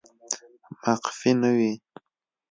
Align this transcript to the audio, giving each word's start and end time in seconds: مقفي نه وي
مقفي 0.83 1.31
نه 1.41 1.49
وي 1.57 1.71